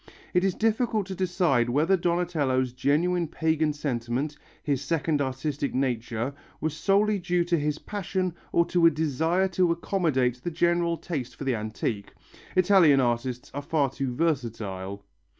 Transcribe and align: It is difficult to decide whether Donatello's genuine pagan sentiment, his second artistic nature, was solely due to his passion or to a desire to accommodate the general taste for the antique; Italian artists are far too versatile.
It 0.33 0.43
is 0.43 0.55
difficult 0.55 1.05
to 1.05 1.13
decide 1.15 1.69
whether 1.69 1.95
Donatello's 1.95 2.73
genuine 2.73 3.27
pagan 3.27 3.71
sentiment, 3.71 4.35
his 4.63 4.81
second 4.81 5.21
artistic 5.21 5.75
nature, 5.75 6.33
was 6.59 6.75
solely 6.75 7.19
due 7.19 7.43
to 7.43 7.59
his 7.59 7.77
passion 7.77 8.33
or 8.51 8.65
to 8.65 8.87
a 8.87 8.89
desire 8.89 9.47
to 9.49 9.71
accommodate 9.71 10.41
the 10.41 10.49
general 10.49 10.97
taste 10.97 11.35
for 11.35 11.43
the 11.43 11.53
antique; 11.53 12.13
Italian 12.55 12.99
artists 12.99 13.51
are 13.53 13.61
far 13.61 13.91
too 13.91 14.11
versatile. 14.15 15.05